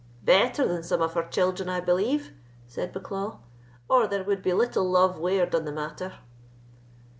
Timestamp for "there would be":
4.07-4.51